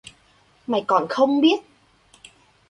[0.67, 1.55] Mày còn không biết